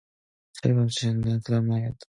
사흘 0.53 0.73
밤째 0.75 0.91
지난 1.01 1.21
그 1.45 1.51
다음 1.51 1.67
날이었습니다. 1.67 2.07